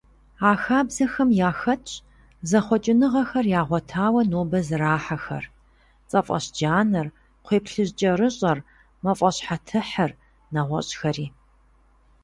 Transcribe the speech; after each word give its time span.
А 0.49 0.51
хабзэхэм 0.61 1.29
яхэтщ 1.49 1.89
зэхъуэкӀыныгъэхэр 2.49 3.45
игъуэтауэ 3.59 4.21
нобэ 4.31 4.59
зэрахьэхэр: 4.67 5.45
цӀэфӀэщджанэр, 6.09 7.07
кхъуейплъыжькӀэрыщӀэр, 7.43 8.57
мафӀащхьэтыхьыр, 9.03 10.11
нэгъуэщӀхэри. 10.53 11.27